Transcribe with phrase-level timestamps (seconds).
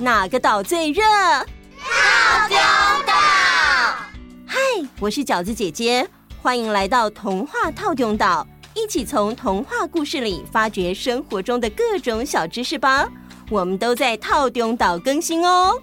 [0.00, 1.02] 哪个岛最热？
[1.02, 2.56] 套丢
[3.06, 3.12] 岛。
[4.46, 4.56] 嗨，
[4.98, 6.08] 我是饺子姐姐，
[6.40, 13.06] 欢迎来到童话套丢岛，一起从童话故事里发掘生活中的各种小知识吧。
[13.50, 15.82] 我们都在套丢岛更新哦。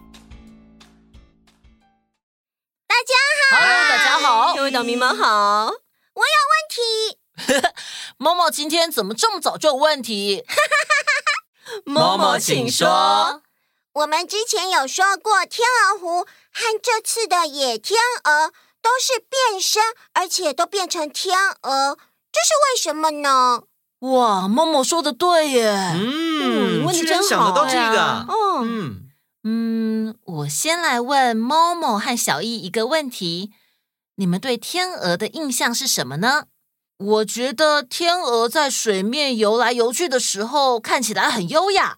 [2.88, 3.14] 大家
[3.52, 5.68] 好，Hello，大家好，各位岛民们好。
[5.68, 7.70] 我有问题。
[8.18, 10.44] 猫猫今天怎么这么早就有问题？
[11.86, 13.44] 猫猫，请说。
[13.98, 19.82] 我们之前有说过，天鹅湖和这次的野天鹅都是变身，
[20.14, 21.98] 而且都变成天鹅，
[22.32, 23.64] 这是为什么呢？
[24.02, 25.72] 哇，某某说的对耶！
[25.96, 28.26] 嗯，问的真好，想得到这个。
[28.28, 29.10] 哦，嗯
[29.44, 33.52] 嗯，我先来问猫猫和小易一个问题：
[34.18, 36.44] 你们对天鹅的印象是什么呢？
[37.00, 41.98] 我觉得天鹅在水面游来游去的时候看起来很优雅。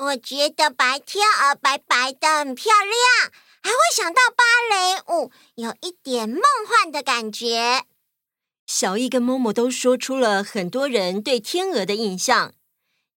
[0.00, 3.30] 我觉得白天鹅白白的很漂亮，
[3.62, 7.84] 还会想到芭蕾舞，有一点梦幻的感觉。
[8.66, 12.54] 小艺跟默默都说出了很多人对天鹅的印象。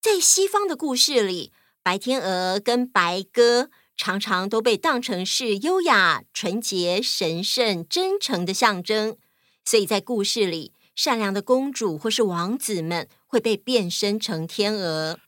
[0.02, 9.16] 在西方的故事里，白天鹅跟白鸽常常都被当成是优雅、纯洁、神圣、真诚的象征。
[9.64, 15.18] 所以在故事里，善良的公主或是王子们会被变身成天鹅，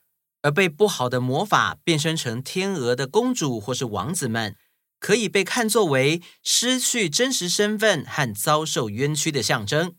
[0.46, 4.54] 而被不好的魔法变身成天鹅的公主或是王子们，
[5.00, 9.96] 可以被看作为失去真实身份和遭受冤屈的象征。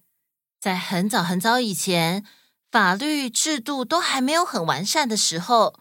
[0.61, 2.23] 在很早很早以前，
[2.71, 5.77] 法律制度都还没有很完善的时候，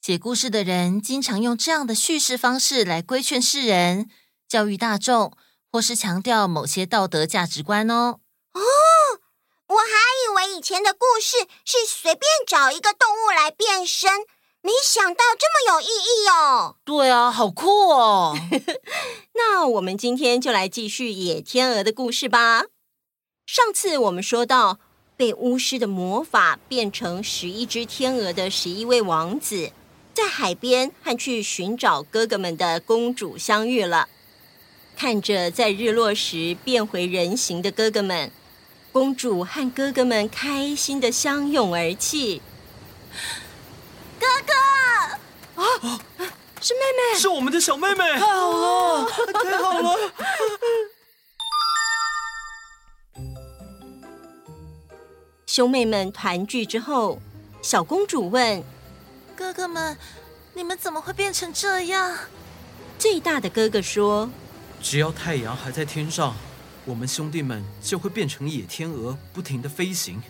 [0.00, 4.08] 写故事的人经常用这样的叙事方式来规劝世人、
[4.46, 5.36] 教育大众，
[5.72, 8.20] 或是强调某些道德价值观哦。
[8.52, 8.60] 哦，
[9.66, 14.10] 我还以为以前的故事是随便找一个动物来变身，
[14.60, 16.76] 没想到这么有意义哦。
[16.84, 18.36] 对啊，好酷哦！
[19.34, 22.64] 那我们今天就来继续野天鹅的故事吧。
[23.46, 24.78] 上次我们说到，
[25.16, 29.72] 被巫师的魔法变成十一只天鹅的十一位王子，
[30.12, 34.08] 在海边和去寻找哥哥们的公主相遇了。
[34.96, 38.30] 看着在日落时变回人形的哥哥们，
[38.94, 42.40] 公主和哥哥们开心的相拥而泣。
[44.20, 45.98] 哥哥啊，
[46.60, 46.80] 是妹
[47.12, 49.10] 妹，是我们的小妹妹，太好了，
[49.42, 49.96] 太好了。
[55.44, 57.20] 兄妹们团聚之后，
[57.60, 58.62] 小公主问
[59.34, 59.98] ：“哥哥们，
[60.52, 62.16] 你们怎么会变成这样？”
[62.96, 64.30] 最大的哥哥说
[64.80, 66.36] ：“只要太阳还在天上，
[66.86, 70.22] 我们兄弟们就会变成野天鹅，不停的飞行。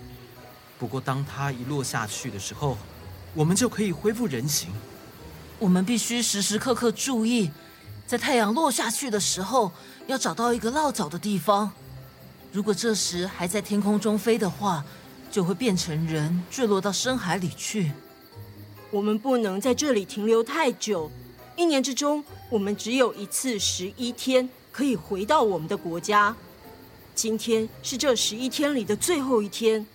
[0.78, 2.78] 不过，当它一落下去的时候，
[3.34, 4.70] 我们就可以恢复人形。
[5.58, 7.50] 我们必须时时刻刻注意，
[8.06, 9.72] 在太阳落下去的时候，
[10.06, 11.72] 要找到一个落脚的地方。
[12.52, 14.84] 如果这时还在天空中飞的话，
[15.30, 17.90] 就会变成人，坠落到深海里去。
[18.92, 21.10] 我们不能在这里停留太久。
[21.56, 26.34] 一年之中，我们只有一次十一天可以回到我们的国家。
[27.14, 29.86] 今天是这十一天里的最后一天。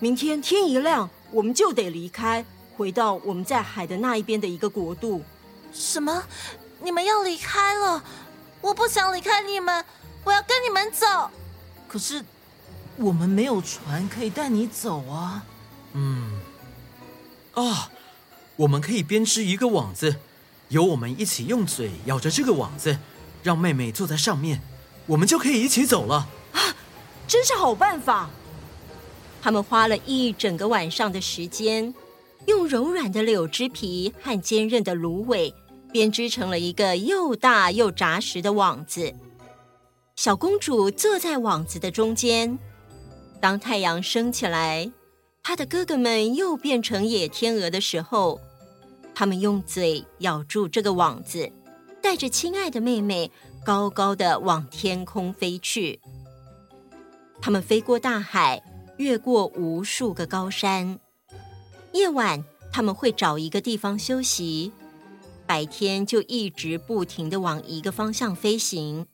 [0.00, 2.44] 明天天一亮，我们就得离开，
[2.76, 5.22] 回到我们在海的那一边的一个国度。
[5.72, 6.24] 什么？
[6.82, 8.02] 你们要离开了？
[8.60, 9.84] 我不想离开你们，
[10.24, 11.30] 我要跟你们走。
[11.86, 12.24] 可是。
[12.96, 15.42] 我们没有船可以带你走啊。
[15.94, 16.38] 嗯，
[17.54, 17.90] 啊，
[18.56, 20.16] 我们可以编织一个网子，
[20.68, 22.98] 由我们一起用嘴咬着这个网子，
[23.42, 24.60] 让妹妹坐在上面，
[25.06, 26.28] 我们就可以一起走了。
[26.52, 26.74] 啊，
[27.26, 28.28] 真是好办法！
[29.42, 31.94] 他们花了一整个晚上的时间，
[32.46, 35.54] 用柔软的柳枝皮和坚韧的芦苇
[35.92, 39.14] 编织成了一个又大又扎实的网子。
[40.16, 42.58] 小公主坐在网子的中间。
[43.40, 44.92] 当太阳升起来，
[45.42, 48.38] 她的哥哥们又变成野天鹅的时候，
[49.14, 51.50] 他们用嘴咬住这个网子，
[52.02, 53.30] 带着亲爱的妹妹
[53.64, 56.00] 高高的往天空飞去。
[57.40, 58.62] 他们飞过大海，
[58.96, 60.98] 越过无数个高山。
[61.92, 64.72] 夜晚，他们会找一个地方休息；
[65.46, 69.06] 白天就一直不停的往一个方向飞行。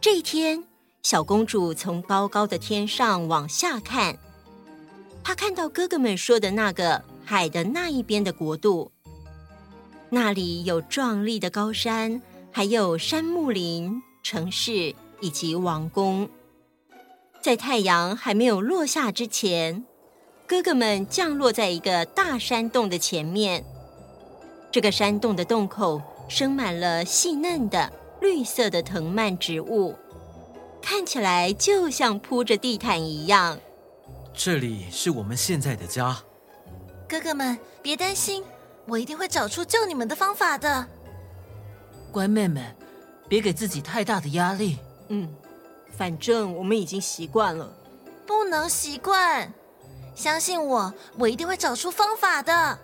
[0.00, 0.64] 这一天。
[1.02, 4.18] 小公主从高高的天上往下看，
[5.22, 8.90] 她看到哥哥们说的那个海的那一边的国度，
[10.16, 16.26] 那里有壮丽的高山，还有山木林、城市以及王宫。
[17.42, 19.84] 在太阳还没有落下之前，
[20.46, 23.62] 哥哥们降落在一个大山洞的前面。
[24.72, 27.92] 这个山洞的洞口生满了细嫩的
[28.22, 29.94] 绿色的藤蔓植物，
[30.80, 33.58] 看起来就像铺着地毯一样。
[34.32, 36.16] 这里是我们现在的家。
[37.06, 38.42] 哥哥们，别担心，
[38.86, 40.86] 我一定会找出救你们的方法的。
[42.12, 42.74] 乖妹妹，
[43.28, 44.78] 别给自己太大的压力。
[45.08, 45.28] 嗯，
[45.96, 47.70] 反正我们已经习惯了。
[48.26, 49.52] 不能习惯，
[50.14, 52.78] 相信我，我一定会找出方法的。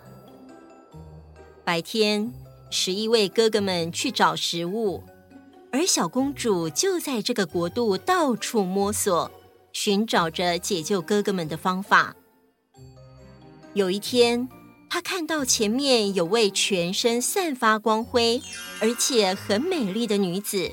[1.63, 2.31] 白天，
[2.69, 5.03] 十一位哥哥们去找食物，
[5.71, 9.31] 而小公主就在这个国度到处摸索，
[9.71, 12.15] 寻找着解救哥哥们的方法。
[13.73, 14.47] 有一天，
[14.93, 18.39] 她看到前面有位全身散发光辉，
[18.79, 20.71] 而且很美丽的女子。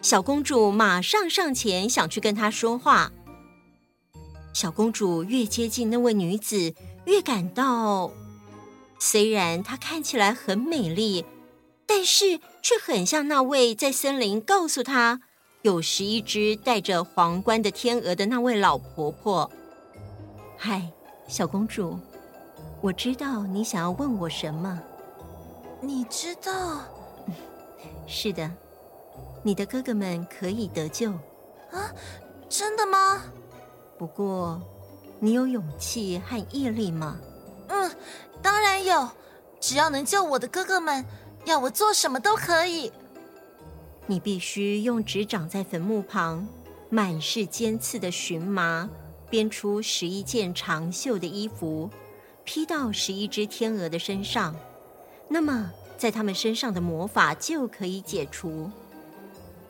[0.00, 3.10] 小公主马上上前想去跟她说话。
[4.54, 6.72] 小公主越接近那位女子，
[7.06, 8.12] 越感到，
[9.00, 11.24] 虽然她看起来很美丽，
[11.86, 15.20] 但是却很像那位在森林告诉她
[15.62, 19.50] 有十一只戴着皇冠的天鹅的那位老婆婆。
[20.56, 20.92] 嗨，
[21.26, 21.98] 小公主，
[22.80, 24.80] 我知道你想要问我什么。
[25.80, 26.80] 你知道？
[28.06, 28.50] 是的，
[29.42, 31.10] 你的哥哥们可以得救。
[31.70, 31.92] 啊，
[32.48, 33.22] 真的吗？
[33.98, 34.60] 不过，
[35.18, 37.16] 你有勇气和毅力吗？
[37.68, 37.90] 嗯，
[38.40, 39.08] 当然有。
[39.60, 41.04] 只要能救我的哥哥们，
[41.44, 42.92] 要我做什么都可以。
[44.06, 46.46] 你必须用纸长在坟墓旁、
[46.88, 48.88] 满是尖刺的荨麻
[49.28, 51.90] 编出十一件长袖的衣服，
[52.50, 54.56] 披到十一只天鹅的身上。
[55.28, 58.70] 那么，在他们身上的魔法就可以解除。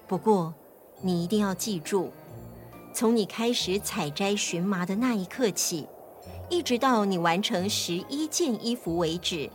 [0.06, 0.54] 不过，
[1.00, 2.12] 你一定要记住。
[2.94, 5.88] 从你开始采摘荨麻的那一刻起，
[6.48, 9.50] 一直到你完成十一件衣服为止，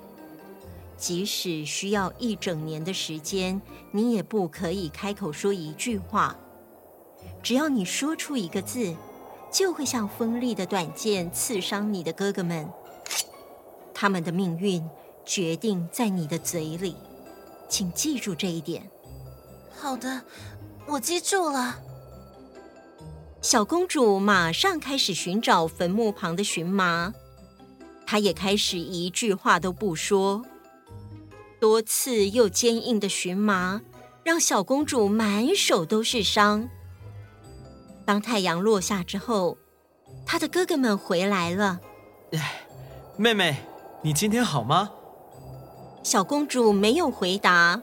[0.98, 3.62] 即使需要一整年的时间，
[3.92, 6.36] 你也不可以开口说一句话。
[7.42, 8.94] 只要你说出一个字，
[9.50, 12.70] 就会像锋利的短剑刺伤你的哥哥们。
[14.04, 14.86] 他们的命运
[15.26, 16.94] 决定在你的嘴里，
[17.70, 18.92] 请记住这一点。
[19.74, 20.22] 好的，
[20.86, 21.80] 我记住了。
[23.42, 27.14] 小公主马上开始寻找坟墓旁的荨麻，
[28.06, 30.44] 她也开始一句话都不说。
[31.62, 33.80] 多刺又坚硬的荨麻
[34.26, 36.68] 让小公主满手都是伤。
[38.04, 39.58] 当太阳落下之后，
[40.26, 41.80] 她的哥哥们回来了。
[42.34, 42.66] 哎，
[43.16, 43.56] 妹妹，
[44.06, 44.92] 你今天好吗？
[46.04, 47.82] 小公主没有回答，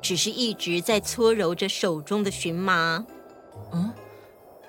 [0.00, 3.04] 只是一直在搓揉着手中的荨麻。
[3.72, 3.92] 嗯。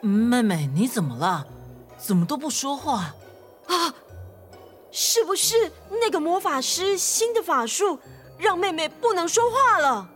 [0.01, 1.45] 妹妹，你怎么了？
[1.99, 3.13] 怎么都不说话？
[3.67, 3.93] 啊，
[4.91, 5.71] 是不是
[6.01, 7.99] 那个魔法师新的法术
[8.39, 10.09] 让妹妹不能说话了？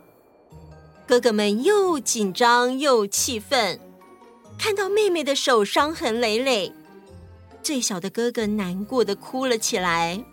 [1.06, 3.78] 哥哥们又紧张又气愤，
[4.58, 6.72] 看到妹妹的手伤痕累累，
[7.62, 10.24] 最小的哥哥难过的哭了起来。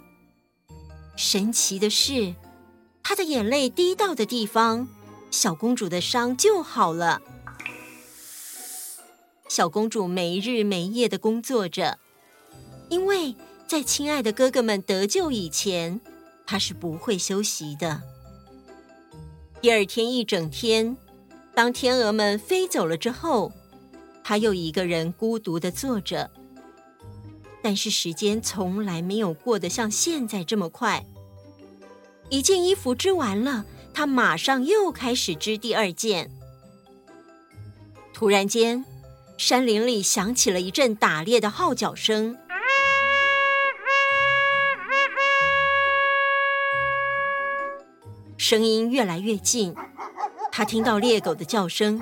[1.19, 2.33] 神奇的是，
[3.03, 4.87] 他的眼泪滴到的地方，
[5.29, 7.21] 小公主的伤就好了。
[9.49, 11.99] 小公主没日没夜的工作着，
[12.87, 13.35] 因为
[13.67, 15.99] 在亲爱的哥哥们得救以前，
[16.47, 18.01] 她是不会休息的。
[19.59, 20.95] 第二天一整天，
[21.53, 23.51] 当天鹅们飞走了之后，
[24.23, 26.31] 她又一个人孤独的坐着。
[27.61, 31.05] 但是时间从来没有过得像现在这么快。
[32.29, 36.31] 一件衣服织完了，他马上又开始织第二件。
[38.13, 38.85] 突然间，
[39.37, 42.37] 山林里响起了一阵打猎的号角声，
[48.37, 49.75] 声音越来越近。
[50.51, 52.01] 他听到猎狗的叫声，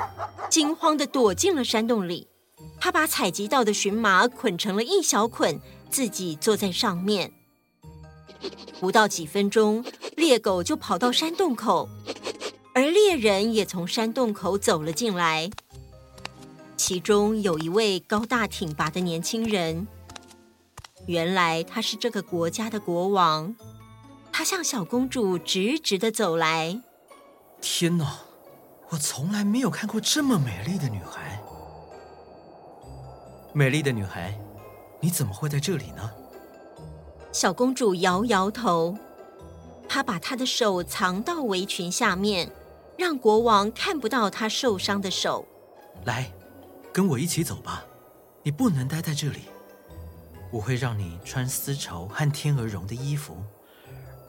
[0.49, 2.27] 惊慌的躲进了山洞里。
[2.79, 7.31] 他把采集到的荨麻捆成了一小捆，自己坐在上面。
[8.79, 9.83] 不到几分钟，
[10.15, 11.89] 猎狗就跑到山洞口，
[12.73, 15.49] 而猎人也从山洞口走了进来。
[16.75, 19.87] 其中有一位高大挺拔的年轻人，
[21.07, 23.55] 原来他是这个国家的国王。
[24.31, 26.79] 他向小公主直直的走来。
[27.59, 28.19] 天哪，
[28.89, 31.41] 我从来没有看过这么美丽的女孩。
[33.57, 34.39] 美丽的女孩，
[34.99, 36.11] 你怎么会在这里呢？
[37.31, 38.95] 小公主摇摇头，
[39.89, 42.51] 她把她的手藏到围裙下面，
[42.99, 45.43] 让国王看不到她受伤的手。
[46.05, 46.31] 来。
[46.93, 47.83] 跟我一起走吧，
[48.43, 49.41] 你不能待在这里。
[50.51, 53.37] 我会让你穿丝绸和天鹅绒的衣服，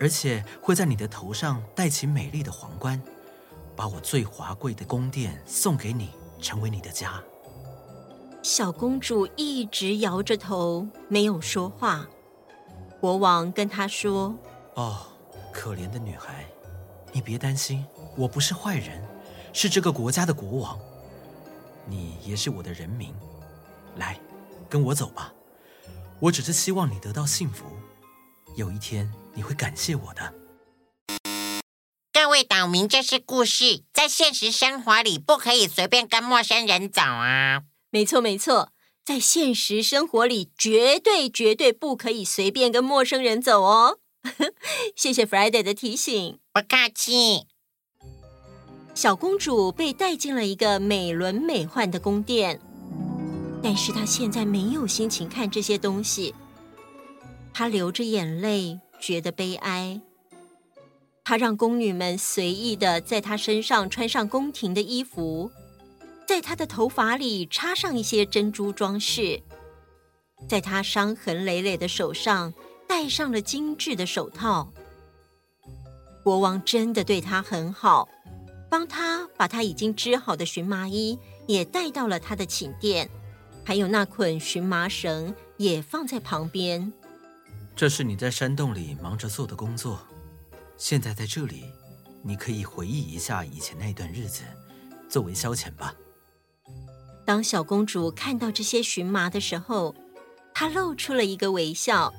[0.00, 3.00] 而且会在你的头上戴起美丽的皇冠，
[3.76, 7.22] 把我最华贵的宫殿送给你，成为你的家。
[8.42, 12.06] 小公主一直摇着头，没有说话。
[13.00, 14.34] 国王跟她说
[14.74, 15.06] ：“哦，
[15.52, 16.46] 可怜的女孩，
[17.12, 17.84] 你别担心，
[18.16, 19.04] 我不是坏人，
[19.52, 20.78] 是这个国家的国王。
[21.84, 23.14] 你也是我的人民，
[23.96, 24.18] 来，
[24.68, 25.32] 跟我走吧。
[26.20, 27.64] 我只是希望你得到幸福，
[28.56, 30.34] 有一天你会感谢我的。”
[32.12, 37.62] 各位岛民，这是故事，在现实生活里不可以随便跟陌生人走啊。
[37.90, 38.72] 没错，没错，
[39.04, 43.98] 在现实生活里，绝对绝对不可以随便跟陌生人走哦。
[44.94, 47.46] 谢谢 Friday 的提醒，不客气。
[48.94, 52.60] 小公主被带进了一个美轮美奂的宫殿，
[53.62, 56.34] 但是她现在没有心情看这些东西，
[57.54, 60.02] 她流着眼泪，觉得悲哀。
[61.24, 65.50] 她让宫女们随意的在她身上穿上宫廷的衣服。
[66.28, 69.42] 在他的头发里插上一些珍珠装饰，
[70.46, 72.52] 在他伤痕累累的手上
[72.86, 74.70] 戴上了精致的手套。
[76.22, 78.06] 国王真的对他很好，
[78.68, 83.08] 帮他把他已经织好的荨麻衣也带到了他的寝殿，
[83.64, 86.92] 还有那捆荨麻绳也放在旁边。
[87.74, 89.98] 这是你在山洞里忙着做的工作，
[90.76, 91.64] 现在在这里，
[92.22, 94.42] 你可以回忆一下以前那段日子，
[95.08, 95.94] 作为消遣吧。
[97.28, 99.94] 当小公主看到这些荨麻的时候，
[100.54, 102.10] 她露出了一个微笑。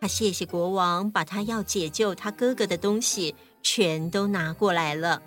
[0.00, 5.22] 她谢谢国王，把她要解救她哥哥的东西全都拿过来了，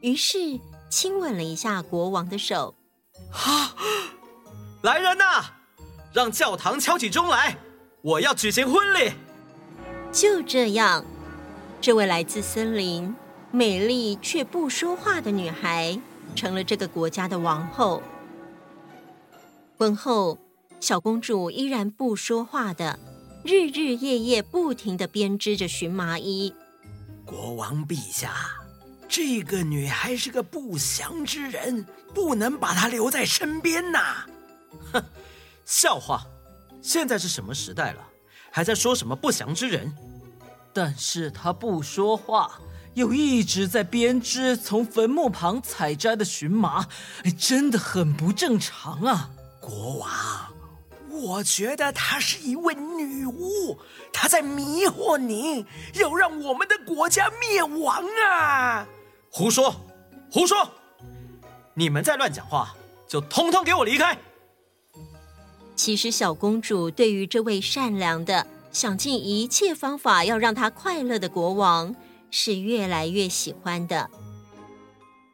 [0.00, 0.38] 于是
[0.88, 2.74] 亲吻了一下国王的手。
[3.30, 3.74] 哈，
[4.80, 5.44] 来人呐，
[6.14, 7.58] 让教堂敲起钟来，
[8.00, 9.12] 我要举行婚礼。
[10.10, 11.04] 就这样，
[11.82, 13.14] 这位来自森林、
[13.50, 16.00] 美丽却不说话的女孩。
[16.34, 18.02] 成了这个国家的王后。
[19.76, 20.38] 婚后，
[20.78, 22.98] 小公主依然不说话的，
[23.44, 26.54] 日日夜夜不停地编织着荨麻衣。
[27.24, 28.34] 国王陛下，
[29.08, 34.26] 这个女孩是个不祥之人，不能把她留在身边呐！
[34.92, 35.02] 哼，
[35.64, 36.26] 笑话！
[36.82, 38.00] 现在是什么时代了，
[38.50, 39.94] 还在说什么不祥之人？
[40.72, 42.60] 但是她不说话。
[42.94, 46.88] 又一直在编织从坟墓旁采摘的荨麻，
[47.38, 49.30] 真的很不正常啊！
[49.60, 50.10] 国王，
[51.08, 53.78] 我觉得她是一位女巫，
[54.12, 58.86] 她在迷惑您，要让我们的国家灭亡啊！
[59.30, 59.74] 胡说，
[60.30, 60.68] 胡说！
[61.74, 62.74] 你们再乱讲话，
[63.08, 64.18] 就通通给我离开！
[65.76, 71.94] 其实，小公主对于这位善良的、想尽一切方法要让她快乐的国王。
[72.30, 74.10] 是越来越喜欢的，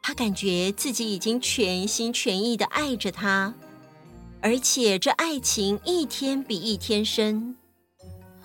[0.01, 3.53] 他感觉自己已经全心全意的爱着他，
[4.41, 7.57] 而且这爱情一天比一天深。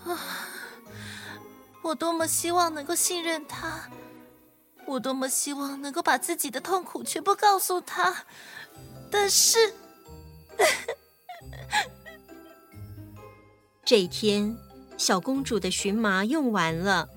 [0.05, 0.19] 啊！
[1.83, 3.91] 我多么希望能够信任他，
[4.87, 8.25] 我多么希望能够把自己的痛苦全部告诉他，
[9.11, 9.75] 但是，
[13.85, 14.57] 这一天，
[14.97, 17.09] 小公主的荨麻用完了。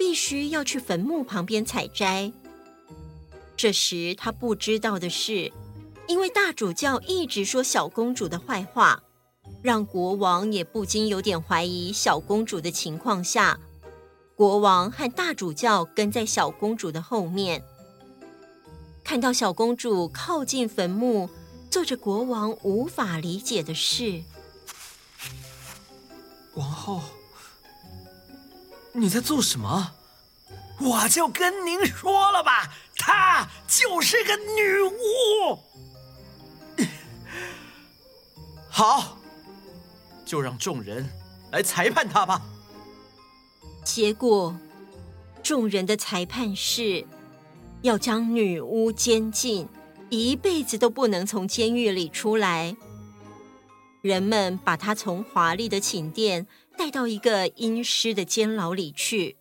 [0.00, 2.32] 必须要去坟墓旁边采摘。
[3.54, 5.52] 这时他不知道的是，
[6.08, 9.02] 因为大主教一直说小公主的坏话，
[9.62, 13.60] 让国王也不禁有点怀疑小公主的情况下，
[14.34, 17.62] 国王和大主教跟在小公主的后面，
[19.04, 21.28] 看到小公主靠近坟墓，
[21.70, 24.22] 做着国王无法理解的事。
[26.54, 27.02] 王后。
[28.92, 29.92] 你在做什么？
[30.80, 35.58] 我就跟您说了吧，她就是个女巫。
[38.68, 39.18] 好，
[40.24, 41.06] 就让众人
[41.52, 42.40] 来裁判她吧。
[43.84, 44.56] 结果，
[45.42, 47.04] 众人的裁判是
[47.82, 49.68] 要将女巫监禁，
[50.08, 52.74] 一辈子都不能从监狱里出来。
[54.00, 56.46] 人们把她从华丽的寝殿。
[56.80, 59.36] 带到一个阴湿的监牢里去。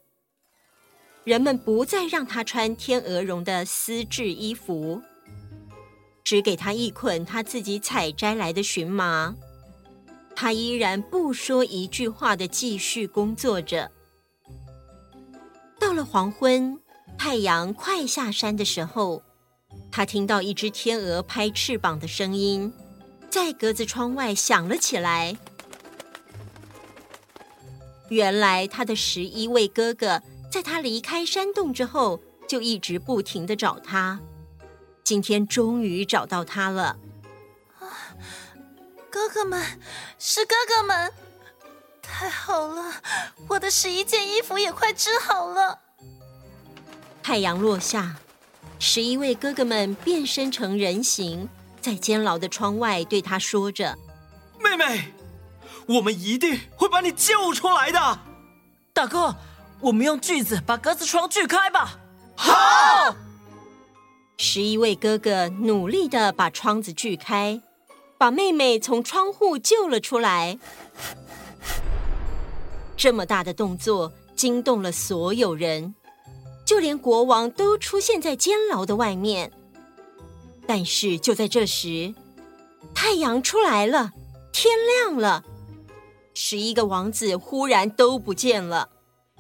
[1.24, 5.02] 人们不再让他穿天鹅绒的丝质衣服，
[6.22, 9.34] 只给他一捆他自己采摘来的荨麻。
[10.36, 13.90] 他依然不说一句话的继续工作着。
[15.80, 16.78] 到了黄昏，
[17.18, 19.24] 太阳快下山的时候，
[19.90, 22.74] 他听到一只天鹅拍翅膀的声音，
[23.30, 25.38] 在格子窗外响了起来。
[28.10, 34.20] 原来他的十一位哥哥，在他离开山洞之后，就一直不停的找他。
[35.04, 36.98] 今天终于找到他了。
[37.80, 37.88] 啊，
[39.10, 39.64] 哥哥们，
[40.18, 41.12] 是哥哥们，
[42.02, 42.94] 太好了！
[43.48, 45.80] 我的十一件衣服也快织好了。
[47.22, 48.18] 太阳落下，
[48.80, 51.48] 十一位哥哥们变身成人形，
[51.80, 53.98] 在监牢的窗外对他说着
[54.60, 55.14] ：“妹妹。”
[55.90, 58.20] 我们一定会把你救出来的，
[58.94, 59.36] 大哥。
[59.82, 61.98] 我们用锯子把格子窗锯开吧。
[62.36, 63.16] 好。
[64.38, 67.62] 十一位哥哥努力的把窗子锯开，
[68.18, 70.60] 把妹妹从窗户救了出来。
[72.96, 75.96] 这么大的动作惊动了所有人，
[76.66, 79.52] 就连国王都出现在监牢的外面。
[80.68, 82.14] 但是就在这时，
[82.94, 84.12] 太阳出来了，
[84.52, 85.44] 天亮了。
[86.42, 88.88] 十一个王子忽然都不见了，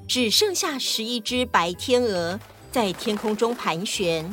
[0.05, 2.37] 只剩下十一只白天鹅
[2.73, 4.29] 在天空中盘旋。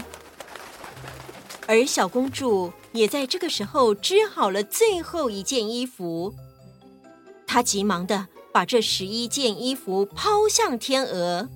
[1.68, 6.34] 而小公主也在这个时候织好了最后一件衣服，
[7.46, 11.48] 她急忙地把这十一件衣服抛向天鹅，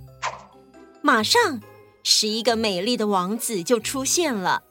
[1.03, 1.61] 马上
[2.05, 4.63] 十一个美丽的王子就出现了。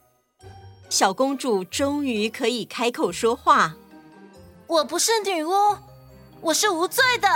[0.90, 3.76] 小公主终于可以开口说话
[4.68, 5.52] ：“我不是女巫。”
[6.42, 7.28] 我是无罪的。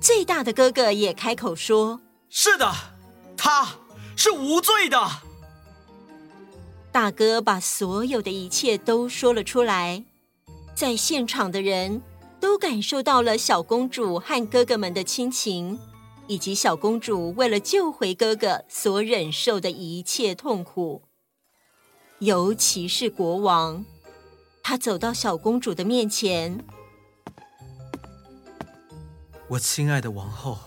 [0.00, 2.72] 最大的哥哥也开口说：“是的，
[3.36, 3.76] 他
[4.14, 5.10] 是无罪的。”
[6.92, 10.04] 大哥把所有的一切都说了出来，
[10.74, 12.00] 在现场的人
[12.40, 15.78] 都感受到了小公主和哥哥们的亲情，
[16.26, 21.02] 以及小公主为了救回哥哥所忍受的一切痛苦。
[22.20, 23.84] 尤其是国王，
[24.62, 26.64] 他走到小公主的面前。
[29.48, 30.58] 我亲爱的王后，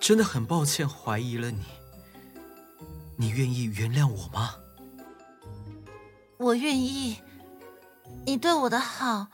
[0.00, 1.64] 真的很抱歉怀疑了你。
[3.16, 4.56] 你愿意原谅我吗？
[6.36, 7.18] 我愿意。
[8.26, 9.28] 你对我的好，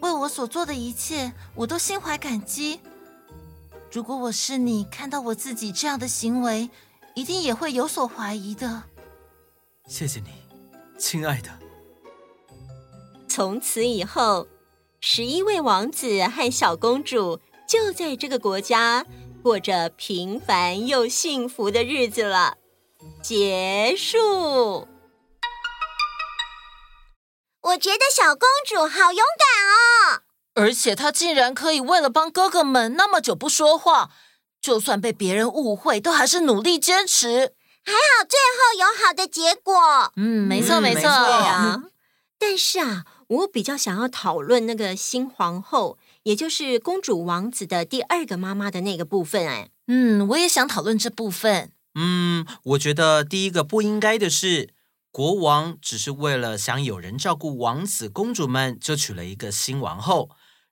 [0.00, 2.80] 为我所做的一切，我都心怀感激。
[3.92, 6.70] 如果我是你，看到我自己这样的行为，
[7.14, 8.84] 一定也会有所怀疑的。
[9.86, 10.30] 谢谢你，
[10.98, 11.50] 亲爱的。
[13.28, 14.48] 从此以后，
[15.00, 17.38] 十一位王子和小公主。
[17.68, 19.04] 就在这个国家
[19.42, 22.56] 过着平凡又幸福的日子了。
[23.22, 24.88] 结束。
[27.60, 30.22] 我觉得小公主好勇敢哦，
[30.54, 34.10] 而且她竟然可以为了帮哥哥们那么久不说话，
[34.62, 37.52] 就算被别人误会，都还是努力坚持。
[37.84, 40.12] 还好最后有好的结果。
[40.16, 41.82] 嗯，没错没错，没错呀。
[42.38, 45.98] 但是啊，我比较想要讨论那个新皇后。
[46.22, 51.72] 也就是公主王子的第二个妈妈的那个部分，哎，嗯，我也想讨论这部分。
[51.94, 54.70] 嗯，我觉得第一个不应该的是，
[55.10, 60.30] 国王只是为了想有人照顾王子公主们，就娶了一个新王后。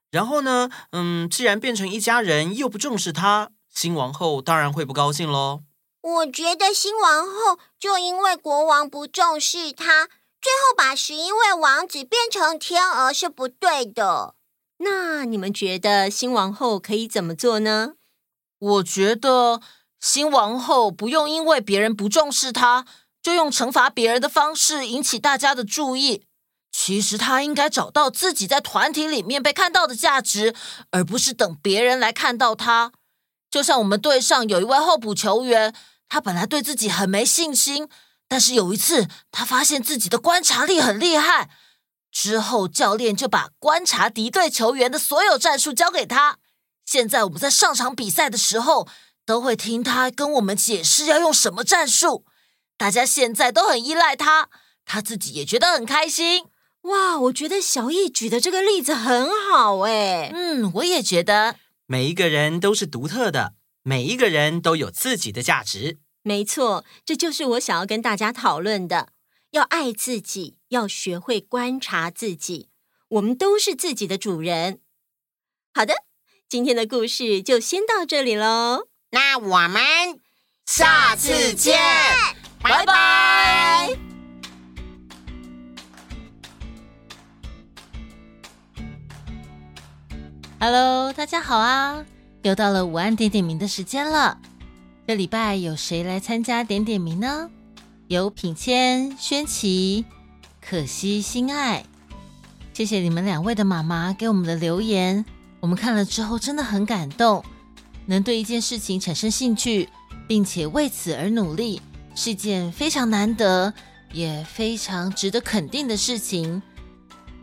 [0.09, 5.63] 然后呢，嗯，既然变成一家人又不重视她，新王后当然会不高兴喽。
[6.01, 10.05] 我觉得新王后就因为国王不重视她，
[10.39, 14.35] 最后把十一位王子变成天鹅是不对的。
[14.79, 17.93] 那你们觉得新王后可以怎么做呢？
[18.59, 19.61] 我觉得
[19.99, 22.85] 新王后不用因为别人不重视她，
[23.21, 26.25] 就用惩罚别人的方式引起大家的注意。
[26.71, 30.53] 其实她应该找到自己在团体里面被看到的价值，
[30.91, 32.91] 而不是等别人来看到她。
[33.49, 35.73] 就像我们队上有一位候补球员，
[36.07, 37.87] 他本来对自己很没信心，
[38.27, 41.49] 但是有一次他发现自己的观察力很厉害。
[42.19, 46.39] 之后，教练就把观察敌对球员的所有战术交给他。
[46.83, 48.87] 现在我们在上场比赛的时候，
[49.23, 52.25] 都会听他跟我们解释要用什么战术。
[52.75, 54.49] 大家现在都很依赖他，
[54.83, 56.45] 他自己也觉得很开心。
[56.81, 60.31] 哇，我觉得小易举的这个例子很好哎。
[60.33, 61.57] 嗯，我也觉得。
[61.85, 63.53] 每一个人都是独特的，
[63.83, 65.99] 每一个人都有自己的价值。
[66.23, 69.09] 没错，这就是我想要跟大家讨论的。
[69.51, 72.69] 要爱自己，要学会观察自己。
[73.07, 74.81] 我们都是自己的主人。
[75.73, 75.93] 好的，
[76.49, 78.87] 今天的故事就先到这里喽。
[79.11, 79.81] 那我们
[80.65, 81.79] 下次见，
[82.61, 83.97] 拜拜。
[90.59, 92.05] Hello，大家好啊！
[92.41, 94.41] 又到了午安点点名的时间了。
[95.07, 97.49] 这礼拜有谁来参加点点名呢？
[98.07, 100.05] 有品谦、轩琪、
[100.61, 101.83] 可惜、心爱，
[102.73, 105.25] 谢谢你们两位的妈妈给我们的留言，
[105.59, 107.43] 我们看了之后真的很感动，
[108.05, 109.89] 能对一件事情产生兴趣，
[110.25, 111.81] 并且为此而努力，
[112.15, 113.73] 是件非常难得
[114.13, 116.61] 也非常值得肯定的事情。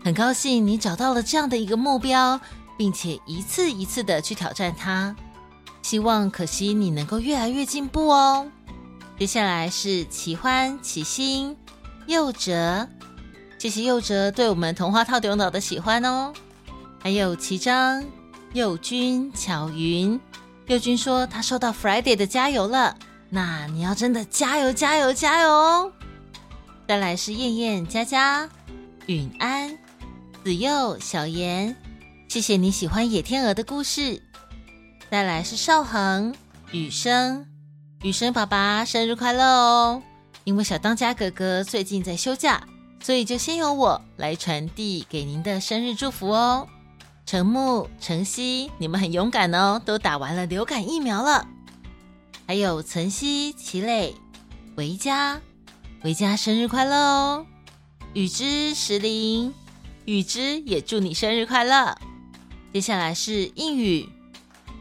[0.03, 2.40] 很高兴你找到了这样的一个目标，
[2.79, 5.14] 并且一次一次的去挑战它。
[5.83, 8.50] 希望可惜你能够越来越进步哦。
[9.16, 11.57] 接下来是奇欢、奇心、
[12.07, 12.88] 佑哲，
[13.59, 16.33] 谢谢佑哲对我们童话透中岛的喜欢哦。
[17.00, 18.05] 还有齐章、
[18.55, 20.20] 佑君、巧云。
[20.66, 22.96] 佑君说他收到 Friday 的加油了，
[23.31, 25.92] 那你要真的加油加油加油哦！
[26.88, 28.48] 再来是燕燕、佳佳、
[29.07, 29.79] 允安、
[30.42, 31.77] 子佑、小妍，
[32.29, 34.20] 谢谢你喜欢野天鹅的故事。
[35.11, 36.35] 再来是少恒、
[36.72, 37.46] 雨生、
[38.05, 40.03] 雨生爸爸生日快乐哦！
[40.45, 42.62] 因为小当家哥哥最近在休假，
[43.01, 46.69] 所以就先由我来传递给您的生日祝福哦。
[47.25, 51.49] 程木、程曦，你们很勇敢哦，都打完了流感疫苗了。
[52.47, 54.14] 还有岑曦、齐磊、
[54.77, 55.40] 维嘉，
[56.03, 57.47] 维嘉生日快乐哦！
[58.12, 59.55] 雨之、石林，
[60.05, 61.97] 雨之也祝你生日快乐。
[62.71, 64.07] 接下来是应雨、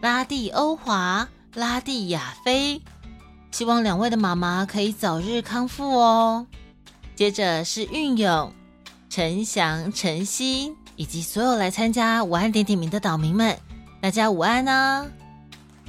[0.02, 2.82] 拉蒂欧华、拉蒂亚菲，
[3.54, 6.46] 希望两位的妈妈可以早日康复哦。
[7.16, 8.52] 接着是运勇、
[9.10, 10.76] 陈翔、陈曦。
[10.96, 13.58] 以及所有来参加午安点点名的岛民们，
[14.00, 15.04] 大家午安啊！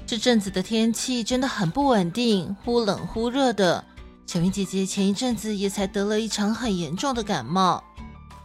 [0.06, 3.84] 这阵子的天气真的很不稳定，忽冷忽热的。
[4.26, 7.84] 小云姐姐前一阵子也才得了一场很严重的感冒，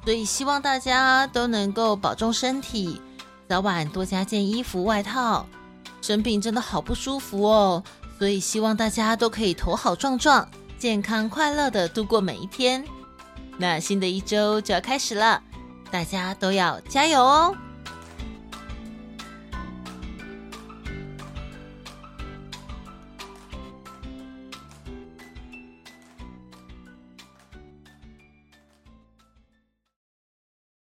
[0.04, 3.02] 所以希望大家都能够保重身体，
[3.48, 5.46] 早晚多加件衣服外套。
[6.02, 7.82] 生病真的好不舒服哦，
[8.20, 10.46] 所以希望大家都可以头好壮壮，
[10.78, 12.84] 健康快乐的度过每一天。
[13.58, 15.42] 那新的一周就要开始了。
[15.90, 17.56] 大家都要加油哦！